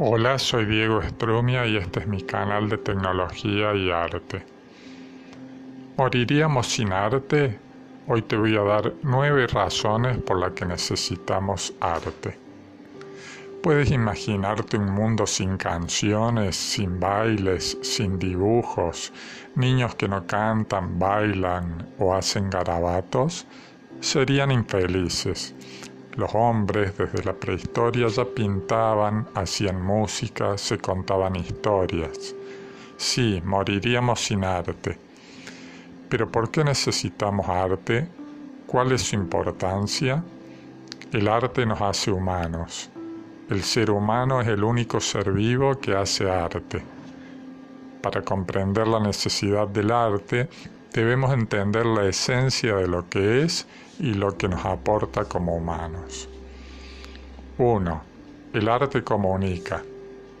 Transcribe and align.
Hola, 0.00 0.38
soy 0.38 0.64
Diego 0.64 1.02
Estrumia 1.02 1.66
y 1.66 1.76
este 1.76 1.98
es 1.98 2.06
mi 2.06 2.22
canal 2.22 2.68
de 2.68 2.78
tecnología 2.78 3.74
y 3.74 3.90
arte. 3.90 4.46
¿Moriríamos 5.96 6.68
sin 6.68 6.92
arte? 6.92 7.58
Hoy 8.06 8.22
te 8.22 8.36
voy 8.36 8.56
a 8.56 8.62
dar 8.62 8.92
nueve 9.02 9.48
razones 9.48 10.18
por 10.18 10.38
las 10.38 10.52
que 10.52 10.66
necesitamos 10.66 11.74
arte. 11.80 12.38
Puedes 13.60 13.90
imaginarte 13.90 14.76
un 14.76 14.88
mundo 14.88 15.26
sin 15.26 15.56
canciones, 15.56 16.54
sin 16.54 17.00
bailes, 17.00 17.76
sin 17.82 18.20
dibujos, 18.20 19.12
niños 19.56 19.96
que 19.96 20.06
no 20.06 20.28
cantan, 20.28 21.00
bailan 21.00 21.88
o 21.98 22.14
hacen 22.14 22.50
garabatos, 22.50 23.48
serían 23.98 24.52
infelices 24.52 25.56
los 26.18 26.34
hombres 26.34 26.98
desde 26.98 27.22
la 27.22 27.32
prehistoria 27.32 28.08
ya 28.08 28.24
pintaban, 28.24 29.28
hacían 29.36 29.80
música, 29.80 30.58
se 30.58 30.76
contaban 30.78 31.36
historias. 31.36 32.34
Sí, 32.96 33.40
moriríamos 33.44 34.20
sin 34.20 34.42
arte. 34.42 34.98
Pero 36.08 36.28
¿por 36.28 36.50
qué 36.50 36.64
necesitamos 36.64 37.48
arte? 37.48 38.08
¿Cuál 38.66 38.90
es 38.90 39.02
su 39.02 39.14
importancia? 39.14 40.24
El 41.12 41.28
arte 41.28 41.64
nos 41.64 41.80
hace 41.80 42.10
humanos. 42.10 42.90
El 43.48 43.62
ser 43.62 43.88
humano 43.88 44.40
es 44.40 44.48
el 44.48 44.64
único 44.64 44.98
ser 45.00 45.30
vivo 45.30 45.78
que 45.78 45.94
hace 45.94 46.28
arte. 46.28 46.82
Para 48.02 48.22
comprender 48.22 48.88
la 48.88 48.98
necesidad 48.98 49.68
del 49.68 49.92
arte, 49.92 50.48
debemos 50.92 51.32
entender 51.32 51.84
la 51.86 52.06
esencia 52.06 52.76
de 52.76 52.88
lo 52.88 53.08
que 53.08 53.42
es 53.42 53.66
y 53.98 54.14
lo 54.14 54.36
que 54.36 54.48
nos 54.48 54.64
aporta 54.64 55.24
como 55.24 55.56
humanos. 55.56 56.28
1. 57.58 58.02
El 58.54 58.68
arte 58.68 59.02
comunica. 59.04 59.82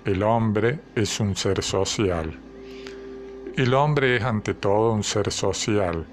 El 0.04 0.22
hombre 0.22 0.80
es 0.94 1.20
un 1.20 1.36
ser 1.36 1.62
social. 1.62 2.38
El 3.56 3.74
hombre 3.74 4.16
es 4.16 4.22
ante 4.22 4.54
todo 4.54 4.92
un 4.92 5.04
ser 5.04 5.30
social. 5.30 6.06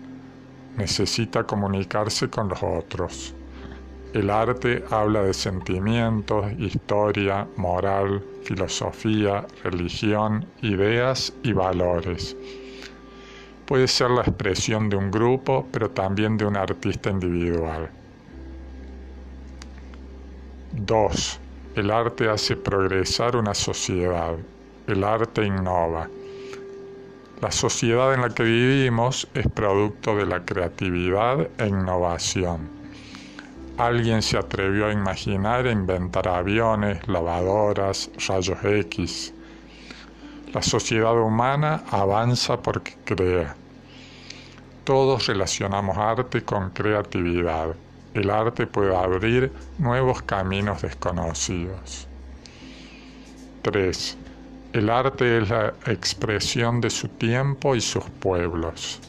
Necesita 0.76 1.44
comunicarse 1.44 2.30
con 2.30 2.50
los 2.50 2.62
otros. 2.62 3.34
El 4.14 4.30
arte 4.30 4.84
habla 4.90 5.22
de 5.24 5.34
sentimientos, 5.34 6.52
historia, 6.58 7.48
moral, 7.56 8.24
filosofía, 8.44 9.46
religión, 9.64 10.46
ideas 10.62 11.34
y 11.44 11.54
valores 11.54 12.36
puede 13.66 13.88
ser 13.88 14.12
la 14.12 14.22
expresión 14.22 14.90
de 14.90 14.96
un 14.96 15.12
grupo, 15.12 15.68
pero 15.72 15.90
también 15.90 16.38
de 16.38 16.46
un 16.46 16.56
artista 16.56 17.10
individual. 17.10 17.90
2. 20.74 21.40
El 21.76 21.92
arte 21.92 22.30
hace 22.30 22.56
progresar 22.56 23.36
una 23.36 23.54
sociedad. 23.54 24.36
El 24.88 25.04
arte 25.04 25.46
innova. 25.46 26.10
La 27.42 27.52
sociedad 27.52 28.14
en 28.14 28.22
la 28.22 28.30
que 28.30 28.44
vivimos 28.44 29.28
es 29.34 29.48
producto 29.48 30.16
de 30.16 30.26
la 30.26 30.46
creatividad 30.46 31.48
e 31.58 31.68
innovación. 31.68 32.70
Alguien 33.78 34.22
se 34.22 34.38
atrevió 34.38 34.88
a 34.88 34.94
imaginar 34.94 35.68
e 35.68 35.72
inventar 35.72 36.30
aviones, 36.30 37.06
lavadoras, 37.10 38.10
rayos 38.26 38.58
X, 38.64 39.34
la 40.56 40.62
sociedad 40.62 41.20
humana 41.20 41.84
avanza 41.92 42.56
porque 42.62 42.96
crea. 43.04 43.58
Todos 44.86 45.28
relacionamos 45.28 45.98
arte 45.98 46.46
con 46.46 46.70
creatividad. 46.70 47.76
El 48.14 48.30
arte 48.30 48.66
puede 48.66 48.96
abrir 48.96 49.52
nuevos 49.78 50.22
caminos 50.22 50.82
desconocidos. 50.82 52.08
3. 53.64 54.18
El 54.72 54.90
arte 54.90 55.40
es 55.40 55.50
la 55.50 55.74
expresión 55.88 56.80
de 56.80 56.90
su 56.90 57.10
tiempo 57.10 57.76
y 57.76 57.82
sus 57.82 58.06
pueblos. 58.22 59.02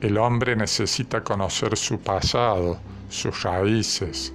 El 0.00 0.16
hombre 0.16 0.56
necesita 0.56 1.22
conocer 1.22 1.76
su 1.76 2.00
pasado, 2.00 2.78
sus 3.10 3.42
raíces, 3.42 4.32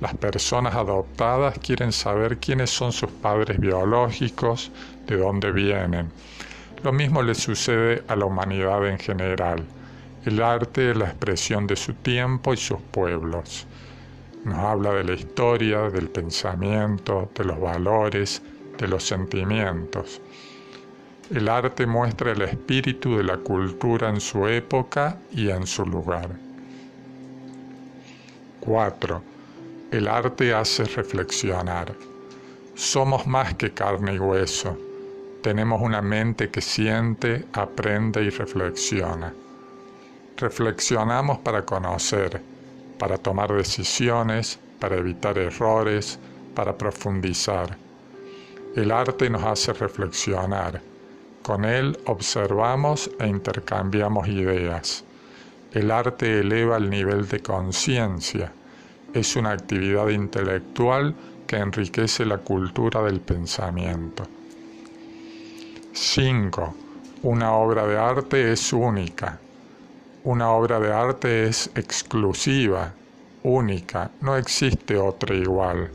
las 0.00 0.14
personas 0.14 0.74
adoptadas 0.74 1.58
quieren 1.58 1.92
saber 1.92 2.38
quiénes 2.38 2.70
son 2.70 2.92
sus 2.92 3.10
padres 3.10 3.58
biológicos, 3.58 4.70
de 5.06 5.16
dónde 5.16 5.52
vienen. 5.52 6.10
Lo 6.82 6.92
mismo 6.92 7.22
le 7.22 7.34
sucede 7.34 8.02
a 8.08 8.16
la 8.16 8.24
humanidad 8.24 8.86
en 8.88 8.98
general. 8.98 9.62
El 10.24 10.42
arte 10.42 10.90
es 10.90 10.96
la 10.96 11.06
expresión 11.06 11.66
de 11.66 11.76
su 11.76 11.92
tiempo 11.94 12.54
y 12.54 12.56
sus 12.56 12.80
pueblos. 12.80 13.66
Nos 14.44 14.56
habla 14.56 14.92
de 14.94 15.04
la 15.04 15.12
historia, 15.12 15.90
del 15.90 16.08
pensamiento, 16.08 17.30
de 17.34 17.44
los 17.44 17.60
valores, 17.60 18.42
de 18.78 18.88
los 18.88 19.04
sentimientos. 19.04 20.22
El 21.30 21.48
arte 21.48 21.86
muestra 21.86 22.32
el 22.32 22.40
espíritu 22.42 23.18
de 23.18 23.24
la 23.24 23.36
cultura 23.36 24.08
en 24.08 24.20
su 24.20 24.46
época 24.48 25.18
y 25.30 25.50
en 25.50 25.66
su 25.66 25.84
lugar. 25.84 26.30
4. 28.60 29.22
El 29.90 30.06
arte 30.06 30.54
hace 30.54 30.84
reflexionar. 30.84 31.92
Somos 32.76 33.26
más 33.26 33.54
que 33.54 33.72
carne 33.72 34.14
y 34.14 34.18
hueso. 34.20 34.78
Tenemos 35.42 35.82
una 35.82 36.00
mente 36.00 36.48
que 36.48 36.60
siente, 36.60 37.46
aprende 37.52 38.22
y 38.22 38.30
reflexiona. 38.30 39.34
Reflexionamos 40.36 41.38
para 41.38 41.62
conocer, 41.62 42.40
para 43.00 43.18
tomar 43.18 43.52
decisiones, 43.52 44.60
para 44.78 44.94
evitar 44.94 45.36
errores, 45.38 46.20
para 46.54 46.78
profundizar. 46.78 47.76
El 48.76 48.92
arte 48.92 49.28
nos 49.28 49.42
hace 49.42 49.72
reflexionar. 49.72 50.80
Con 51.42 51.64
él 51.64 51.98
observamos 52.06 53.10
e 53.18 53.26
intercambiamos 53.26 54.28
ideas. 54.28 55.04
El 55.72 55.90
arte 55.90 56.38
eleva 56.38 56.76
el 56.76 56.88
nivel 56.88 57.26
de 57.26 57.40
conciencia 57.40 58.52
es 59.12 59.36
una 59.36 59.52
actividad 59.52 60.08
intelectual 60.08 61.14
que 61.46 61.56
enriquece 61.56 62.24
la 62.24 62.38
cultura 62.38 63.02
del 63.02 63.20
pensamiento. 63.20 64.26
5. 65.92 66.74
Una 67.22 67.54
obra 67.54 67.86
de 67.86 67.98
arte 67.98 68.52
es 68.52 68.72
única. 68.72 69.38
Una 70.22 70.50
obra 70.50 70.78
de 70.78 70.92
arte 70.92 71.48
es 71.48 71.70
exclusiva, 71.74 72.94
única, 73.42 74.10
no 74.20 74.36
existe 74.36 74.96
otra 74.96 75.34
igual. 75.34 75.90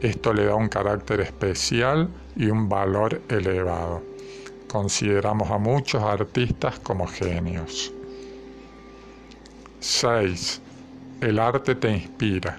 Esto 0.00 0.32
le 0.32 0.44
da 0.44 0.54
un 0.54 0.68
carácter 0.68 1.20
especial 1.20 2.08
y 2.36 2.46
un 2.46 2.68
valor 2.68 3.22
elevado. 3.28 4.02
Consideramos 4.68 5.50
a 5.50 5.58
muchos 5.58 6.02
artistas 6.02 6.78
como 6.80 7.06
genios. 7.06 7.92
6. 9.80 10.60
El 11.20 11.38
arte 11.38 11.74
te 11.74 11.90
inspira. 11.90 12.58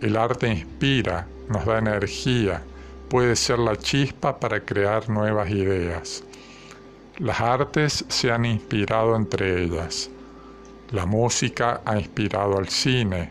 El 0.00 0.16
arte 0.16 0.48
inspira, 0.48 1.26
nos 1.50 1.66
da 1.66 1.78
energía, 1.78 2.62
puede 3.10 3.36
ser 3.36 3.58
la 3.58 3.76
chispa 3.76 4.40
para 4.40 4.60
crear 4.60 5.10
nuevas 5.10 5.50
ideas. 5.50 6.24
Las 7.18 7.38
artes 7.38 8.06
se 8.08 8.32
han 8.32 8.46
inspirado 8.46 9.14
entre 9.14 9.62
ellas. 9.62 10.08
La 10.90 11.04
música 11.04 11.82
ha 11.84 11.98
inspirado 11.98 12.56
al 12.56 12.70
cine, 12.70 13.30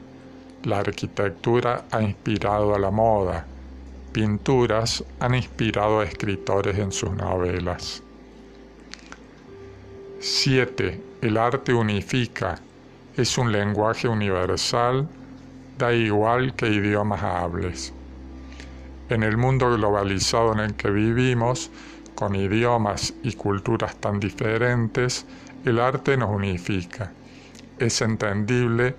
la 0.64 0.78
arquitectura 0.78 1.86
ha 1.90 2.00
inspirado 2.00 2.76
a 2.76 2.80
la 2.80 2.92
moda, 2.92 3.48
pinturas 4.12 5.04
han 5.20 5.34
inspirado 5.34 6.02
a 6.02 6.04
escritores 6.04 6.78
en 6.78 6.92
sus 6.92 7.10
novelas. 7.14 8.04
7. 10.20 11.02
El 11.22 11.38
arte 11.38 11.74
unifica, 11.74 12.62
es 13.19 13.38
un 13.38 13.52
lenguaje 13.52 14.07
universal, 14.07 15.07
da 15.77 15.94
igual 15.94 16.56
que 16.56 16.69
idiomas 16.69 17.21
hables. 17.21 17.94
En 19.10 19.24
el 19.24 19.36
mundo 19.36 19.71
globalizado 19.75 20.54
en 20.54 20.60
el 20.60 20.75
que 20.75 20.89
vivimos, 20.89 21.69
con 22.16 22.36
idiomas 22.36 23.13
y 23.24 23.33
culturas 23.33 23.95
tan 23.98 24.19
diferentes, 24.19 25.25
el 25.66 25.80
arte 25.80 26.16
nos 26.16 26.30
unifica. 26.30 27.12
Es 27.77 28.01
entendible 28.01 28.95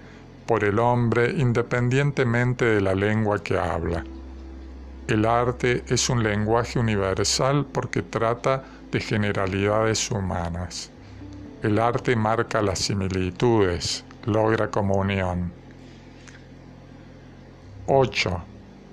por 0.47 0.65
el 0.65 0.79
hombre 0.79 1.31
independientemente 1.31 2.65
de 2.65 2.81
la 2.81 2.95
lengua 2.95 3.43
que 3.43 3.59
habla. 3.59 4.05
El 5.09 5.25
arte 5.25 5.83
es 5.89 6.11
un 6.11 6.23
lenguaje 6.23 6.79
universal 6.79 7.67
porque 7.73 8.03
trata 8.03 8.65
de 8.91 9.01
generalidades 9.01 10.11
humanas. 10.11 10.91
El 11.63 11.79
arte 11.79 12.17
marca 12.17 12.63
las 12.63 12.79
similitudes, 12.79 14.05
logra 14.25 14.71
comunión. 14.71 15.53
8. 17.87 18.45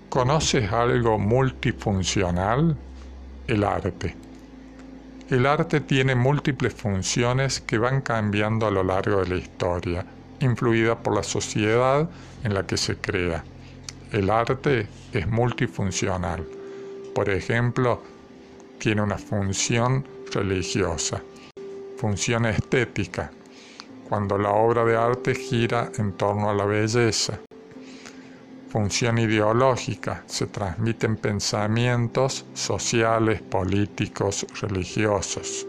¿Conoces 0.09 0.71
algo 0.71 1.19
multifuncional? 1.19 2.75
El 3.47 3.63
arte. 3.63 4.15
El 5.29 5.45
arte 5.45 5.81
tiene 5.81 6.15
múltiples 6.15 6.73
funciones 6.73 7.59
que 7.59 7.77
van 7.77 8.01
cambiando 8.01 8.65
a 8.65 8.71
lo 8.71 8.83
largo 8.83 9.23
de 9.23 9.27
la 9.27 9.35
historia, 9.35 10.05
influida 10.39 10.97
por 10.97 11.15
la 11.15 11.23
sociedad 11.23 12.09
en 12.43 12.53
la 12.53 12.65
que 12.65 12.77
se 12.77 12.95
crea. 12.97 13.43
El 14.11 14.29
arte 14.29 14.87
es 15.11 15.27
multifuncional. 15.27 16.45
por 17.13 17.29
ejemplo, 17.29 18.03
tiene 18.77 19.01
una 19.01 19.17
función 19.17 20.07
religiosa, 20.31 21.21
función 21.97 22.45
estética, 22.45 23.31
cuando 24.07 24.37
la 24.37 24.51
obra 24.51 24.85
de 24.85 24.95
arte 24.95 25.35
gira 25.35 25.91
en 25.97 26.13
torno 26.13 26.49
a 26.49 26.53
la 26.53 26.65
belleza. 26.65 27.39
Función 28.69 29.17
ideológica, 29.17 30.23
se 30.27 30.47
transmiten 30.47 31.17
pensamientos 31.17 32.45
sociales, 32.53 33.41
políticos, 33.41 34.45
religiosos. 34.61 35.65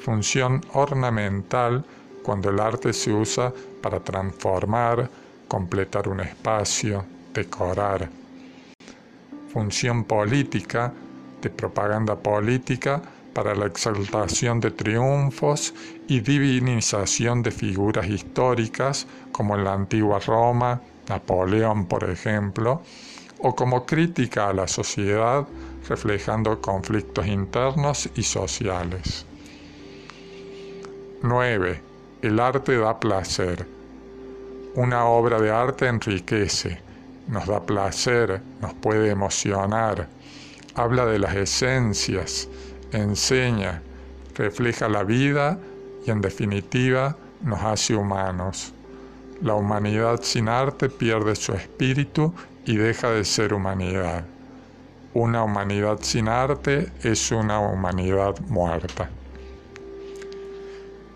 Función 0.00 0.60
ornamental, 0.74 1.84
cuando 2.22 2.50
el 2.50 2.60
arte 2.60 2.92
se 2.92 3.12
usa 3.12 3.52
para 3.82 4.00
transformar, 4.00 5.08
completar 5.46 6.08
un 6.08 6.20
espacio, 6.20 7.04
decorar. 7.32 8.08
Función 9.52 10.04
política, 10.04 10.92
de 11.40 11.50
propaganda 11.50 12.16
política, 12.16 13.00
para 13.38 13.54
la 13.54 13.66
exaltación 13.66 14.58
de 14.58 14.72
triunfos 14.72 15.72
y 16.08 16.18
divinización 16.18 17.40
de 17.40 17.52
figuras 17.52 18.08
históricas 18.08 19.06
como 19.30 19.54
en 19.54 19.62
la 19.62 19.74
antigua 19.74 20.18
Roma, 20.18 20.80
Napoleón 21.08 21.86
por 21.86 22.02
ejemplo, 22.10 22.82
o 23.38 23.54
como 23.54 23.86
crítica 23.86 24.48
a 24.48 24.52
la 24.52 24.66
sociedad 24.66 25.46
reflejando 25.88 26.60
conflictos 26.60 27.28
internos 27.28 28.10
y 28.16 28.24
sociales. 28.24 29.24
9. 31.22 31.80
El 32.22 32.40
arte 32.40 32.76
da 32.76 32.98
placer. 32.98 33.64
Una 34.74 35.04
obra 35.04 35.40
de 35.40 35.52
arte 35.52 35.86
enriquece, 35.86 36.80
nos 37.28 37.46
da 37.46 37.64
placer, 37.64 38.42
nos 38.60 38.74
puede 38.74 39.10
emocionar, 39.10 40.08
habla 40.74 41.06
de 41.06 41.20
las 41.20 41.36
esencias, 41.36 42.48
enseña, 42.92 43.82
refleja 44.34 44.88
la 44.88 45.04
vida 45.04 45.58
y 46.06 46.10
en 46.10 46.20
definitiva 46.20 47.16
nos 47.42 47.62
hace 47.62 47.94
humanos. 47.94 48.72
La 49.42 49.54
humanidad 49.54 50.20
sin 50.22 50.48
arte 50.48 50.88
pierde 50.88 51.36
su 51.36 51.52
espíritu 51.52 52.34
y 52.64 52.76
deja 52.76 53.10
de 53.10 53.24
ser 53.24 53.54
humanidad. 53.54 54.24
Una 55.14 55.44
humanidad 55.44 55.98
sin 56.02 56.28
arte 56.28 56.92
es 57.02 57.30
una 57.30 57.60
humanidad 57.60 58.38
muerta. 58.48 59.10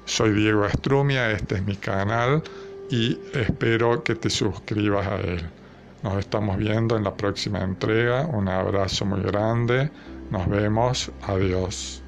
Soy 0.04 0.32
Diego 0.34 0.64
Astrumia, 0.64 1.30
este 1.30 1.56
es 1.56 1.64
mi 1.64 1.76
canal 1.76 2.42
y 2.90 3.18
espero 3.34 4.02
que 4.02 4.14
te 4.14 4.30
suscribas 4.30 5.06
a 5.06 5.16
él. 5.16 5.48
Nos 6.02 6.18
estamos 6.18 6.56
viendo 6.56 6.96
en 6.96 7.04
la 7.04 7.14
próxima 7.14 7.60
entrega. 7.60 8.26
Un 8.26 8.48
abrazo 8.48 9.04
muy 9.04 9.22
grande. 9.22 9.90
Nos 10.32 10.46
vemos. 10.48 11.10
Adiós. 11.20 12.01